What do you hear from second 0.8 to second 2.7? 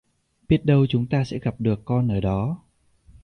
chúng ta sẽ gặp được con ở đó